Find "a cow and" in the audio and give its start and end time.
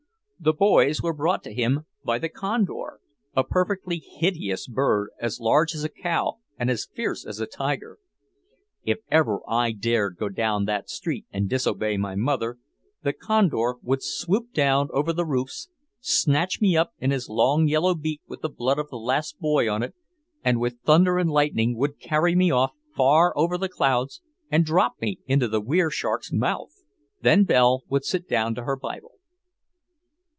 5.83-6.67